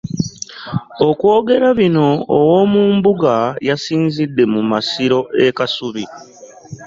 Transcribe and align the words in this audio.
Okwogera 1.07 1.67
bino 1.79 2.07
owoomumbuga 2.37 3.35
yasinzidde 3.67 4.43
mu 4.53 4.61
masiro 4.71 5.19
e 5.47 5.49
Kasubi. 5.57 6.05